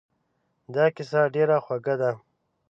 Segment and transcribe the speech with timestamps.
[0.73, 2.11] دا کیسه ډېره خوږه ده.